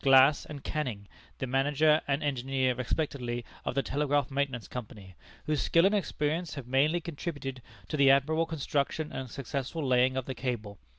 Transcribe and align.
Glass 0.03 0.47
and 0.47 0.63
Canning, 0.63 1.07
the 1.37 1.45
manager 1.45 2.01
and 2.07 2.23
engineer 2.23 2.73
respectively 2.73 3.45
of 3.63 3.75
the 3.75 3.83
Telegraph 3.83 4.31
Maintenance 4.31 4.67
Company, 4.67 5.13
whose 5.45 5.61
skill 5.61 5.85
and 5.85 5.93
experience 5.93 6.55
have 6.55 6.65
mainly 6.65 6.99
contributed 6.99 7.61
to 7.87 7.97
the 7.97 8.09
admirable 8.09 8.47
construction 8.47 9.11
and 9.11 9.29
successful 9.29 9.85
laying 9.85 10.17
of 10.17 10.25
the 10.25 10.33
cable. 10.33 10.79